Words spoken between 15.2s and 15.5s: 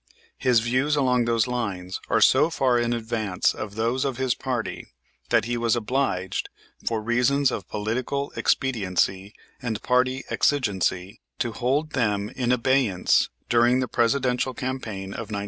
1908.